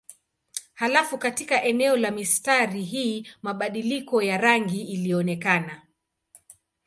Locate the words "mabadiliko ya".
3.41-4.37